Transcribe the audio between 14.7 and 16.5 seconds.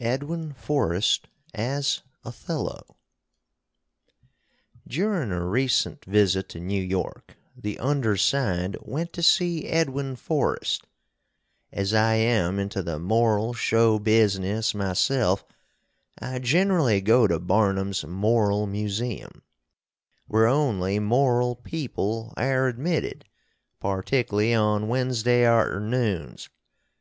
myself I